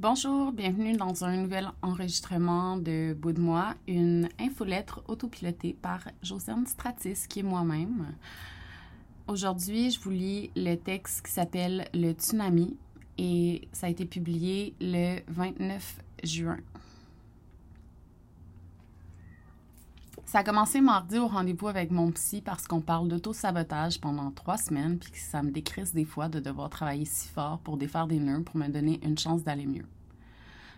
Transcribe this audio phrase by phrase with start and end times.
[0.00, 6.68] Bonjour, bienvenue dans un nouvel enregistrement de Bout de moi, une infolettre autopilotée par Josiane
[6.68, 8.14] Stratis, qui est moi-même.
[9.26, 12.76] Aujourd'hui, je vous lis le texte qui s'appelle Le tsunami
[13.18, 16.58] et ça a été publié le 29 juin.
[20.28, 24.58] Ça a commencé mardi au rendez-vous avec mon psy parce qu'on parle d'auto-sabotage pendant trois
[24.58, 28.06] semaines puis que ça me décrisse des fois de devoir travailler si fort pour défaire
[28.06, 29.86] des nœuds pour me donner une chance d'aller mieux.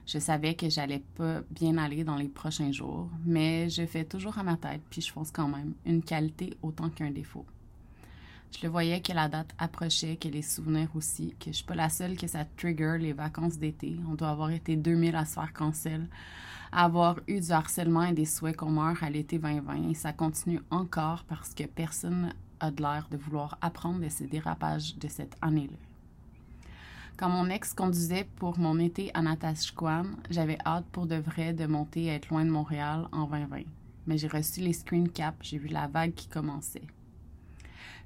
[0.06, 4.38] Je savais que j'allais pas bien aller dans les prochains jours, mais je fais toujours
[4.38, 7.44] à ma tête puis je fonce quand même, une qualité autant qu'un défaut.
[8.52, 11.74] Je le voyais que la date approchait, que les souvenirs aussi, que je suis pas
[11.74, 13.96] la seule que ça trigger les vacances d'été.
[14.10, 16.08] On doit avoir été 2000 à se faire cancel
[16.72, 20.60] avoir eu du harcèlement et des souhaits qu'on meurt à l'été 2020 et ça continue
[20.70, 25.36] encore parce que personne a de l'air de vouloir apprendre de ces dérapages de cette
[25.42, 25.76] année-là.
[27.16, 31.66] Quand mon ex conduisait pour mon été à Natashquan, j'avais hâte pour de vrai de
[31.66, 33.62] monter et être loin de Montréal en 2020.
[34.06, 36.86] Mais j'ai reçu les screen caps, j'ai vu la vague qui commençait.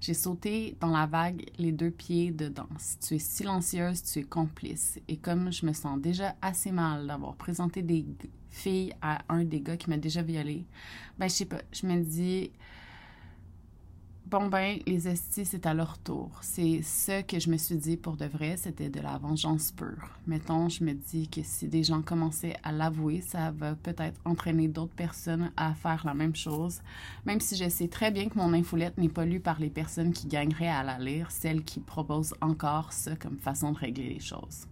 [0.04, 2.68] J'ai sauté dans la vague les deux pieds dedans.
[3.00, 5.00] Tu es silencieuse, tu es complice.
[5.08, 8.04] Et comme je me sens déjà assez mal d'avoir présenté des
[8.50, 10.66] filles à un des gars qui m'a déjà violée,
[11.18, 12.50] ben je sais pas, je me dis
[14.26, 16.30] bon ben les estis c'est à leur tour.
[16.40, 20.10] C'est ce que je me suis dit pour de vrai, c'était de la vengeance pure.
[20.26, 24.68] Mettons, je me dis que si des gens commençaient à l'avouer, ça va peut-être entraîner
[24.68, 26.80] d'autres personnes à faire la même chose,
[27.24, 30.12] même si je sais très bien que mon infolette n'est pas lue par les personnes
[30.12, 34.20] qui gagneraient à la lire, celles qui proposent encore ça comme façon de régler les
[34.20, 34.66] choses.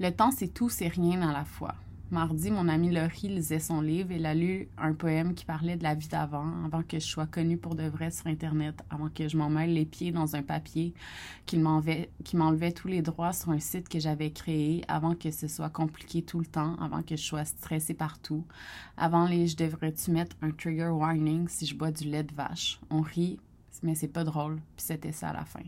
[0.00, 1.74] Le temps, c'est tout, c'est rien à la fois.
[2.10, 4.12] Mardi, mon amie Laurie lisait son livre.
[4.12, 7.26] Elle a lu un poème qui parlait de la vie d'avant, avant que je sois
[7.26, 10.42] connue pour de vrai sur Internet, avant que je m'en mêle les pieds dans un
[10.42, 10.94] papier
[11.44, 15.68] qui m'enlevait tous les droits sur un site que j'avais créé, avant que ce soit
[15.68, 18.42] compliqué tout le temps, avant que je sois stressée partout,
[18.96, 22.80] avant les je devrais-tu mettre un trigger warning si je bois du lait de vache.
[22.88, 23.38] On rit,
[23.82, 25.60] mais c'est pas drôle, puis c'était ça à la fin.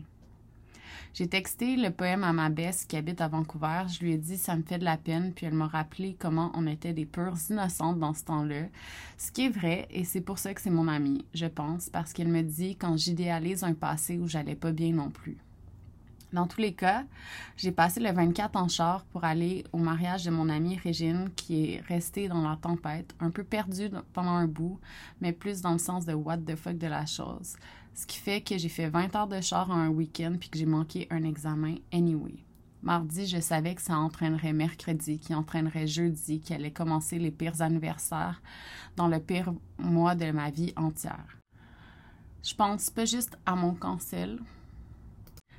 [1.13, 3.83] J'ai texté le poème à ma besse qui habite à Vancouver.
[3.87, 6.51] Je lui ai dit ça me fait de la peine, puis elle m'a rappelé comment
[6.55, 8.65] on était des pures innocentes dans ce temps-là.
[9.17, 12.13] Ce qui est vrai, et c'est pour ça que c'est mon amie, je pense, parce
[12.13, 15.37] qu'elle me dit quand j'idéalise un passé où j'allais pas bien non plus.
[16.33, 17.03] Dans tous les cas,
[17.57, 21.73] j'ai passé le 24 en char pour aller au mariage de mon amie Régine qui
[21.73, 24.79] est restée dans la tempête, un peu perdue pendant un bout,
[25.19, 27.57] mais plus dans le sens de what the fuck de la chose.
[27.93, 30.57] Ce qui fait que j'ai fait 20 heures de char en un week-end puis que
[30.57, 32.45] j'ai manqué un examen anyway.
[32.83, 37.61] Mardi, je savais que ça entraînerait mercredi, qui entraînerait jeudi, qui allait commencer les pires
[37.61, 38.41] anniversaires
[38.95, 41.37] dans le pire mois de ma vie entière.
[42.43, 44.39] Je pense pas juste à mon cancel.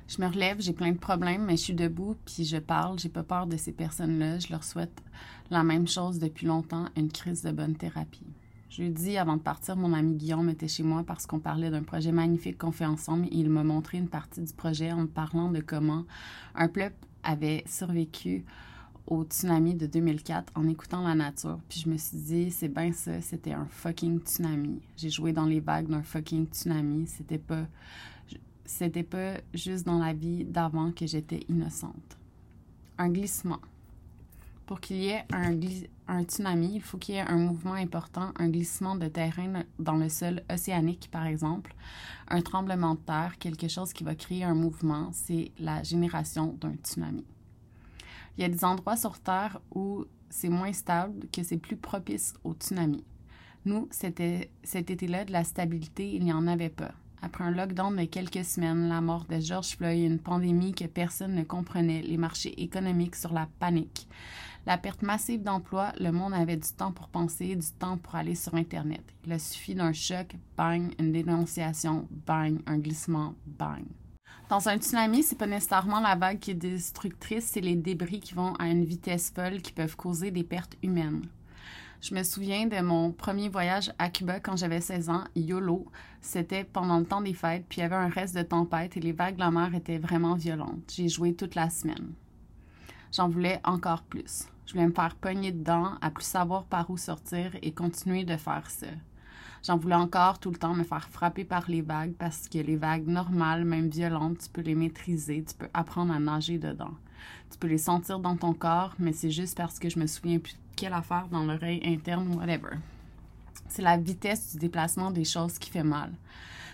[0.09, 3.07] Je me relève, j'ai plein de problèmes, mais je suis debout, puis je parle, j'ai
[3.07, 4.39] pas peur de ces personnes-là.
[4.39, 5.01] Je leur souhaite
[5.49, 8.27] la même chose depuis longtemps, une crise de bonne thérapie.
[8.75, 12.11] Jeudi, avant de partir, mon ami Guillaume était chez moi parce qu'on parlait d'un projet
[12.11, 15.51] magnifique qu'on fait ensemble et il m'a montré une partie du projet en me parlant
[15.51, 16.05] de comment
[16.55, 18.43] un peuple avait survécu
[19.05, 21.59] au tsunami de 2004 en écoutant la nature.
[21.69, 24.81] Puis je me suis dit, c'est bien ça, c'était un fucking tsunami.
[24.97, 27.05] J'ai joué dans les vagues d'un fucking tsunami.
[27.05, 27.67] C'était pas,
[28.65, 32.17] c'était pas juste dans la vie d'avant que j'étais innocente.
[32.97, 33.59] Un glissement.
[34.65, 35.53] Pour qu'il y ait un,
[36.07, 39.95] un tsunami, il faut qu'il y ait un mouvement important, un glissement de terrain dans
[39.95, 41.75] le sol océanique, par exemple,
[42.27, 46.75] un tremblement de terre, quelque chose qui va créer un mouvement, c'est la génération d'un
[46.75, 47.25] tsunami.
[48.37, 52.33] Il y a des endroits sur Terre où c'est moins stable, que c'est plus propice
[52.43, 53.03] au tsunami.
[53.65, 56.91] Nous, cet été-là, de la stabilité, il n'y en avait pas.
[57.23, 61.35] Après un lockdown de quelques semaines, la mort de George Floyd, une pandémie que personne
[61.35, 64.09] ne comprenait, les marchés économiques sur la panique,
[64.65, 68.35] la perte massive d'emplois, le monde avait du temps pour penser, du temps pour aller
[68.35, 69.01] sur Internet.
[69.25, 73.85] Il a suffi d'un choc, bang, une dénonciation, bang, un glissement, bang.
[74.49, 78.33] Dans un tsunami, c'est pas nécessairement la vague qui est destructrice, c'est les débris qui
[78.33, 81.21] vont à une vitesse folle qui peuvent causer des pertes humaines.
[82.03, 85.87] Je me souviens de mon premier voyage à Cuba quand j'avais 16 ans, YOLO.
[86.19, 88.99] C'était pendant le temps des fêtes, puis il y avait un reste de tempête et
[88.99, 90.91] les vagues de la mer étaient vraiment violentes.
[90.93, 92.11] J'ai joué toute la semaine.
[93.13, 94.49] J'en voulais encore plus.
[94.65, 98.35] Je voulais me faire pogner dedans, à plus savoir par où sortir et continuer de
[98.35, 98.87] faire ça.
[99.65, 102.75] J'en voulais encore tout le temps me faire frapper par les vagues parce que les
[102.75, 106.95] vagues normales, même violentes, tu peux les maîtriser, tu peux apprendre à nager dedans.
[107.49, 110.39] Tu peux les sentir dans ton corps, mais c'est juste parce que je me souviens
[110.39, 112.77] plus quelle affaire dans l'oreille interne, whatever.
[113.67, 116.11] C'est la vitesse du déplacement des choses qui fait mal.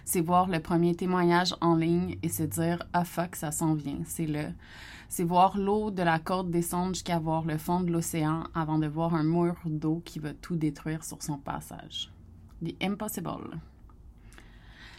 [0.06, 4.00] C'est voir le premier témoignage en ligne et se dire Ah fuck, ça s'en vient.
[4.06, 4.48] C'est le.
[5.08, 8.88] C'est voir l'eau de la côte descendre jusqu'à voir le fond de l'océan avant de
[8.88, 12.12] voir un mur d'eau qui va tout détruire sur son passage.
[12.64, 13.60] The Impossible.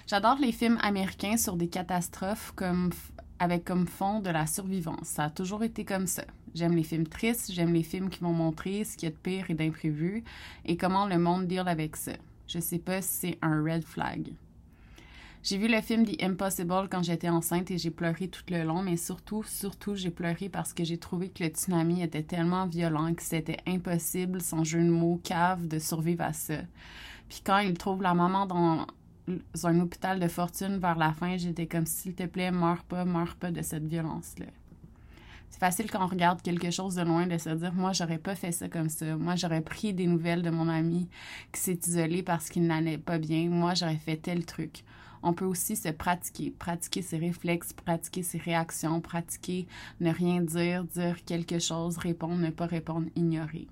[0.07, 2.91] J'adore les films américains sur des catastrophes comme
[3.41, 5.09] avec comme fond de la survivance.
[5.09, 6.25] Ça a toujours été comme ça.
[6.55, 9.21] J'aime les films tristes, j'aime les films qui vont montrer ce qu'il y a de
[9.21, 10.23] pire et d'imprévu
[10.67, 12.13] et comment le monde deal avec ça.
[12.47, 14.33] Je sais pas si c'est un red flag.
[15.43, 18.83] J'ai vu le film The Impossible quand j'étais enceinte et j'ai pleuré tout le long,
[18.83, 23.15] mais surtout, surtout, j'ai pleuré parce que j'ai trouvé que le tsunami était tellement violent
[23.15, 26.59] que c'était impossible, sans jeu de mots, cave, de survivre à ça.
[27.31, 28.87] Puis quand il trouve la maman dans
[29.29, 33.37] un hôpital de fortune vers la fin, j'étais comme s'il te plaît, meurs pas, meurs
[33.37, 34.47] pas de cette violence-là.
[35.51, 38.37] C'est facile quand on regarde quelque chose de loin de se dire moi j'aurais pas
[38.37, 39.17] fait ça comme ça.
[39.17, 41.09] Moi j'aurais pris des nouvelles de mon ami
[41.53, 43.49] qui s'est isolé parce qu'il n'allait pas bien.
[43.51, 44.85] Moi j'aurais fait tel truc
[45.23, 49.67] on peut aussi se pratiquer, pratiquer ses réflexes, pratiquer ses réactions, pratiquer
[50.01, 53.67] ne rien dire, dire quelque chose, répondre, ne pas répondre, ignorer.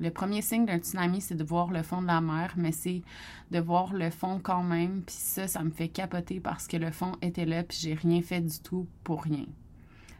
[0.00, 3.02] Le premier signe d'un tsunami, c'est de voir le fond de la mer, mais c'est
[3.50, 6.92] de voir le fond quand même, puis ça, ça me fait capoter parce que le
[6.92, 9.46] fond était là, puis j'ai rien fait du tout pour rien.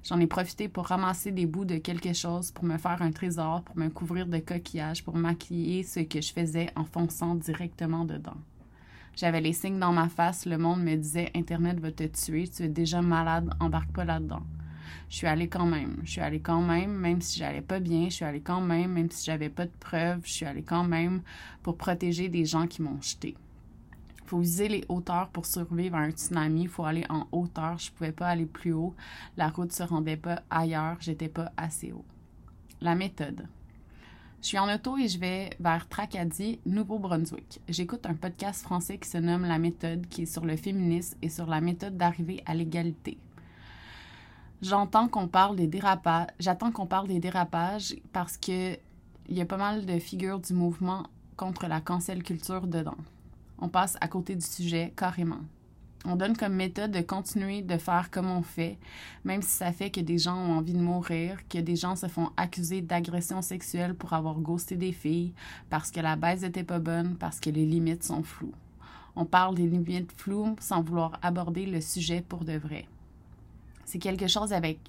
[0.05, 3.63] J'en ai profité pour ramasser des bouts de quelque chose, pour me faire un trésor,
[3.63, 8.37] pour me couvrir de coquillages, pour maquiller ce que je faisais en fonçant directement dedans.
[9.17, 10.47] J'avais les signes dans ma face.
[10.47, 12.47] Le monde me disait Internet va te tuer.
[12.47, 13.51] Tu es déjà malade.
[13.59, 14.43] Embarque pas là-dedans.
[15.09, 15.99] Je suis allée quand même.
[16.05, 18.05] Je suis allée quand même, même si j'allais pas bien.
[18.05, 20.21] Je suis allée quand même, même si j'avais pas de preuves.
[20.25, 21.23] Je suis allée quand même
[21.63, 23.37] pour protéger des gens qui m'ont jeté.
[24.27, 26.67] Faut viser les hauteurs pour survivre à un tsunami.
[26.67, 27.79] Faut aller en hauteur.
[27.79, 28.95] Je pouvais pas aller plus haut.
[29.37, 30.99] La route se rendait pas ailleurs.
[31.01, 32.05] J'étais pas assez haut.
[32.81, 33.49] La méthode.
[34.41, 37.61] Je suis en auto et je vais vers Tracadie, Nouveau-Brunswick.
[37.69, 41.29] J'écoute un podcast français qui se nomme La méthode, qui est sur le féminisme et
[41.29, 43.19] sur la méthode d'arriver à l'égalité.
[44.61, 46.27] J'entends qu'on parle des dérapages.
[46.41, 48.77] J'attends qu'on parle des dérapages parce que
[49.29, 51.05] il y a pas mal de figures du mouvement
[51.37, 52.97] contre la cancel culture dedans.
[53.59, 55.41] On passe à côté du sujet carrément.
[56.05, 58.79] On donne comme méthode de continuer de faire comme on fait,
[59.25, 62.07] même si ça fait que des gens ont envie de mourir, que des gens se
[62.07, 65.35] font accuser d'agression sexuelle pour avoir ghosté des filles,
[65.71, 68.55] parce que la baisse était pas bonne, parce que les limites sont floues.
[69.17, 72.87] On parle des limites floues sans vouloir aborder le sujet pour de vrai.
[73.89, 74.81] C'est quelque chose avec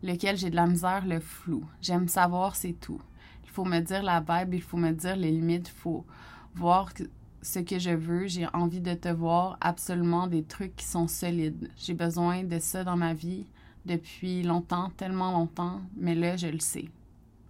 [0.00, 1.64] lequel j'ai de la misère, le flou.
[1.80, 3.00] J'aime savoir, c'est tout.
[3.42, 6.06] Il faut me dire la vibe, il faut me dire les limites, il faut
[6.54, 6.92] voir
[7.42, 8.28] ce que je veux.
[8.28, 11.68] J'ai envie de te voir absolument des trucs qui sont solides.
[11.76, 13.44] J'ai besoin de ça dans ma vie
[13.86, 16.88] depuis longtemps, tellement longtemps, mais là, je le sais.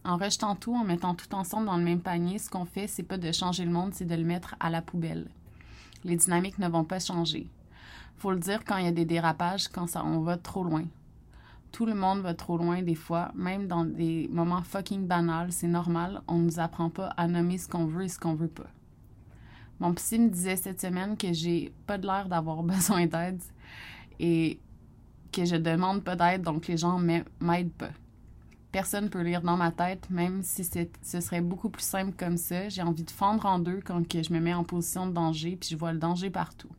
[0.05, 3.03] En rejetant tout, en mettant tout ensemble dans le même panier, ce qu'on fait, c'est
[3.03, 5.29] pas de changer le monde, c'est de le mettre à la poubelle.
[6.03, 7.47] Les dynamiques ne vont pas changer.
[8.23, 10.85] Faut le dire quand il y a des dérapages, quand ça, on va trop loin.
[11.73, 15.67] Tout le monde va trop loin des fois, même dans des moments fucking banals, c'est
[15.67, 18.71] normal, on nous apprend pas à nommer ce qu'on veut et ce qu'on veut pas.
[19.81, 23.43] Mon psy me disait cette semaine que j'ai pas de l'air d'avoir besoin d'aide
[24.21, 24.61] et
[25.33, 27.91] que je demande pas d'aide, donc les gens m'aident pas.
[28.71, 32.69] Personne peut lire dans ma tête, même si ce serait beaucoup plus simple comme ça.
[32.69, 35.57] J'ai envie de fendre en deux quand que je me mets en position de danger,
[35.57, 36.71] puis je vois le danger partout.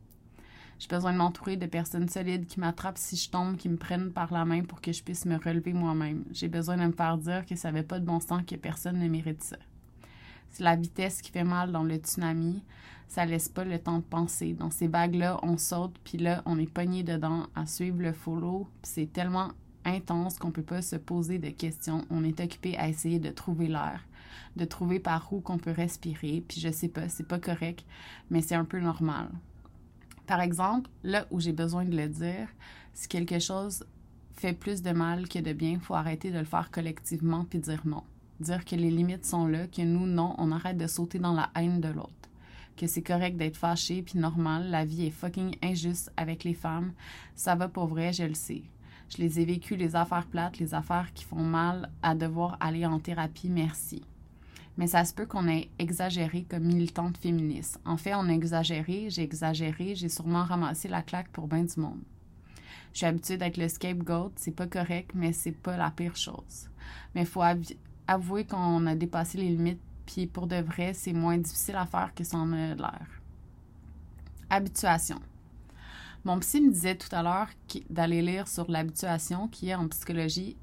[0.84, 4.12] J'ai besoin de m'entourer de personnes solides qui m'attrapent si je tombe, qui me prennent
[4.12, 6.26] par la main pour que je puisse me relever moi-même.
[6.30, 8.98] J'ai besoin de me faire dire que ça n'avait pas de bon sens, que personne
[8.98, 9.56] ne mérite ça.
[10.50, 12.62] C'est la vitesse qui fait mal dans le tsunami.
[13.08, 14.52] Ça laisse pas le temps de penser.
[14.52, 18.68] Dans ces vagues-là, on saute, puis là, on est pogné dedans à suivre le follow.
[18.82, 19.52] C'est tellement
[19.86, 22.04] intense qu'on peut pas se poser de questions.
[22.10, 24.06] On est occupé à essayer de trouver l'air,
[24.56, 26.44] de trouver par où qu'on peut respirer.
[26.46, 27.86] Puis je sais pas, c'est pas correct,
[28.28, 29.30] mais c'est un peu normal.
[30.26, 32.48] Par exemple, là où j'ai besoin de le dire,
[32.92, 33.84] si quelque chose
[34.36, 37.58] fait plus de mal que de bien, il faut arrêter de le faire collectivement puis
[37.58, 38.02] dire non
[38.40, 41.50] dire que les limites sont là, que nous, non, on arrête de sauter dans la
[41.56, 42.10] haine de l'autre.
[42.76, 46.92] Que c'est correct d'être fâché, puis normal, la vie est fucking injuste avec les femmes.
[47.36, 48.62] Ça va pour vrai, je le sais.
[49.08, 52.84] Je les ai vécues, les affaires plates, les affaires qui font mal à devoir aller
[52.84, 54.02] en thérapie, merci.
[54.76, 57.78] Mais ça se peut qu'on ait exagéré comme militante féministe.
[57.84, 61.78] En fait, on a exagéré, j'ai exagéré, j'ai sûrement ramassé la claque pour bien du
[61.80, 62.00] monde.
[62.92, 66.68] Je suis habituée d'être le scapegoat, c'est pas correct, mais c'est pas la pire chose.
[67.14, 67.42] Mais il faut
[68.06, 72.12] avouer qu'on a dépassé les limites, puis pour de vrai, c'est moins difficile à faire
[72.14, 73.06] que ça en a l'air.
[74.50, 75.20] Habituation.
[76.24, 77.48] Mon psy me disait tout à l'heure
[77.90, 80.56] d'aller lire sur l'habituation, qui est en psychologie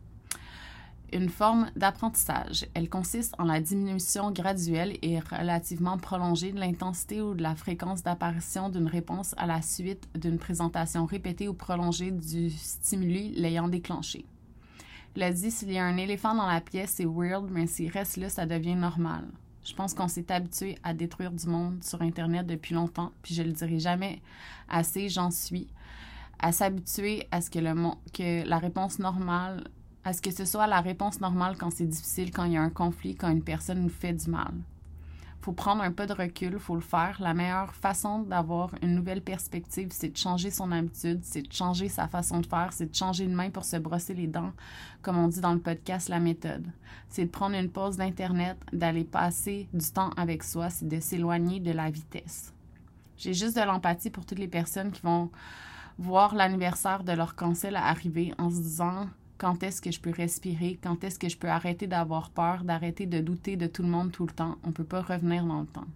[1.14, 2.66] une forme d'apprentissage.
[2.74, 8.04] Elle consiste en la diminution graduelle et relativement prolongée de l'intensité ou de la fréquence
[8.04, 14.26] d'apparition d'une réponse à la suite d'une présentation répétée ou prolongée du stimuli l'ayant déclenché.
[15.16, 17.92] Il a dit s'il y a un éléphant dans la pièce, c'est weird, mais s'il
[17.92, 19.28] reste là, ça devient normal.
[19.64, 23.44] Je pense qu'on s'est habitué à détruire du monde sur Internet depuis longtemps, puis je
[23.44, 24.22] le dirai jamais
[24.70, 25.68] assez, j'en suis,
[26.40, 27.74] à s'habituer à ce que, le,
[28.14, 29.66] que la réponse normale
[30.04, 32.62] à ce que ce soit la réponse normale quand c'est difficile, quand il y a
[32.62, 34.54] un conflit, quand une personne nous fait du mal.
[35.42, 37.18] Faut prendre un peu de recul, faut le faire.
[37.20, 41.90] La meilleure façon d'avoir une nouvelle perspective, c'est de changer son habitude, c'est de changer
[41.90, 44.54] sa façon de faire, c'est de changer de main pour se brosser les dents,
[45.02, 46.68] comme on dit dans le podcast La méthode.
[47.10, 51.60] C'est de prendre une pause d'Internet, d'aller passer du temps avec soi, c'est de s'éloigner
[51.60, 52.54] de la vitesse.
[53.18, 55.32] J'ai juste de l'empathie pour toutes les personnes qui vont
[55.98, 59.08] voir l'anniversaire de leur cancel arriver en se disant
[59.42, 60.78] quand est-ce que je peux respirer?
[60.84, 64.12] Quand est-ce que je peux arrêter d'avoir peur, d'arrêter de douter de tout le monde
[64.12, 64.58] tout le temps?
[64.64, 65.88] On ne peut pas revenir dans le temps.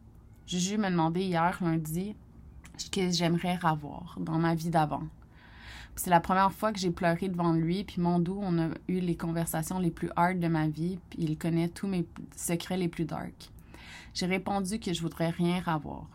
[0.48, 2.16] Juju m'a demandé hier, lundi,
[2.76, 5.04] ce que j'aimerais avoir dans ma vie d'avant.
[5.96, 9.00] C'est la première fois que j'ai pleuré devant lui, puis mon doux, on a eu
[9.00, 12.90] les conversations les plus hard de ma vie, puis il connaît tous mes secrets les
[12.90, 13.52] plus dark.
[14.16, 16.08] J'ai répondu que je voudrais rien avoir.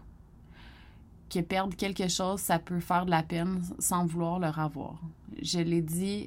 [1.33, 5.01] Que perdre quelque chose, ça peut faire de la peine sans vouloir le avoir.
[5.41, 6.27] Je l'ai dit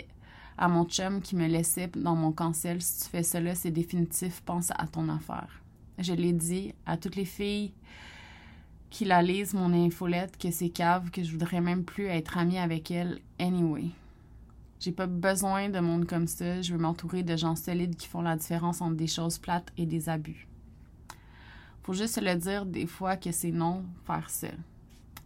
[0.58, 4.42] à mon chum qui me laissait dans mon cancel, si tu fais cela, c'est définitif,
[4.42, 5.62] pense à ton affaire.
[6.00, 7.74] Je l'ai dit à toutes les filles
[8.90, 12.60] qui la lisent, mon infolette, que c'est cave, que je voudrais même plus être amie
[12.60, 13.86] avec elle anyway.
[14.80, 18.22] J'ai pas besoin de monde comme ça, je veux m'entourer de gens solides qui font
[18.22, 20.48] la différence entre des choses plates et des abus.
[21.84, 24.50] Faut juste se le dire des fois que c'est non faire ça.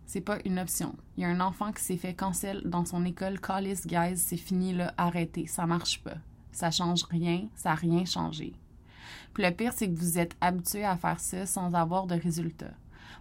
[0.08, 0.96] C'est pas une option.
[1.18, 3.42] Il y a un enfant qui s'est fait cancel dans son école.
[3.42, 5.48] Callis, guys, c'est fini, là, arrêtez.
[5.48, 6.16] Ça marche pas.
[6.54, 7.50] Ça change rien.
[7.56, 8.54] Ça n'a rien changé.
[9.34, 12.74] Puis le pire, c'est que vous êtes habitué à faire ça sans avoir de résultats.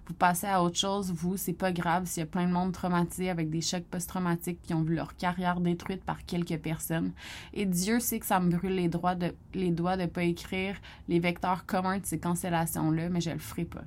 [0.06, 2.72] Vous passez à autre chose, vous, c'est pas grave s'il y a plein de monde
[2.72, 7.12] traumatisé avec des chocs post-traumatiques qui ont vu leur carrière détruite par quelques personnes.
[7.52, 10.76] Et Dieu sait que ça me brûle les, doigts de, les doigts de pas écrire
[11.08, 13.82] les vecteurs communs de ces cancellations-là, mais je le ferai pas.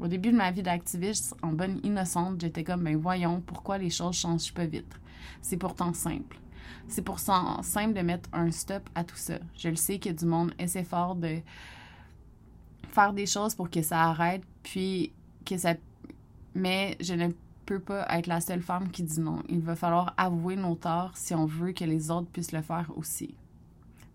[0.00, 3.90] Au début de ma vie d'activiste, en bonne innocente, j'étais comme, ben voyons, pourquoi les
[3.90, 4.94] choses changent pas vite?
[5.42, 6.38] C'est pourtant simple.
[6.86, 9.38] C'est pourtant simple de mettre un stop à tout ça.
[9.56, 11.38] Je le sais que du monde essaie fort de
[12.90, 15.12] faire des choses pour que ça arrête, puis
[15.44, 15.74] que ça.
[16.54, 17.28] Mais je ne
[17.66, 19.42] peux pas être la seule femme qui dit non.
[19.48, 22.90] Il va falloir avouer nos torts si on veut que les autres puissent le faire
[22.96, 23.34] aussi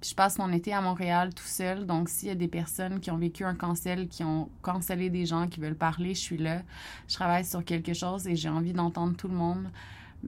[0.04, 1.86] je passe mon été à Montréal tout seul.
[1.86, 5.26] Donc, s'il y a des personnes qui ont vécu un cancel, qui ont cancellé des
[5.26, 6.62] gens, qui veulent parler, je suis là.
[7.08, 9.70] Je travaille sur quelque chose et j'ai envie d'entendre tout le monde.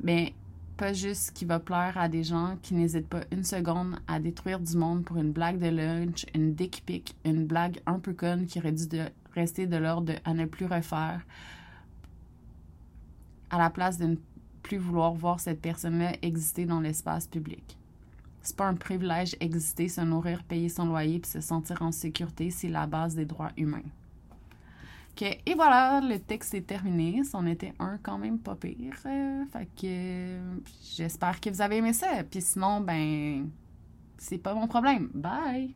[0.01, 0.33] Mais
[0.77, 4.59] pas juste qui va plaire à des gens qui n'hésitent pas une seconde à détruire
[4.59, 8.45] du monde pour une blague de lunch, une dick pic, une blague un peu conne
[8.45, 8.87] qui aurait dû
[9.33, 11.21] rester de l'ordre à ne plus refaire
[13.49, 14.15] à la place de ne
[14.63, 17.77] plus vouloir voir cette personne-là exister dans l'espace public.
[18.45, 22.51] C'est pas un privilège exister, se nourrir, payer son loyer puis se sentir en sécurité,
[22.51, 23.81] c'est la base des droits humains.
[25.11, 27.23] OK, et voilà, le texte est terminé.
[27.23, 28.97] C'en était un quand même pas pire.
[29.07, 30.37] Euh, fait que
[30.95, 32.23] j'espère que vous avez aimé ça.
[32.29, 33.49] Puis sinon, ben,
[34.17, 35.09] c'est pas mon problème.
[35.13, 35.73] Bye!